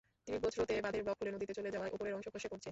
[0.27, 2.69] তীব্র স্রোতে বাঁধের ব্লক খুলে নদীতে চলে যাওয়ায় ওপরের অংশ খসে পড়ছে।